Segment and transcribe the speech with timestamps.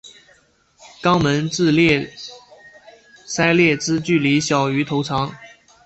[1.03, 5.31] 肛门至鳃裂之距离小于头长。